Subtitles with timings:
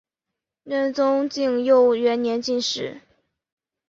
[0.63, 3.01] 仁宗景佑元年进士。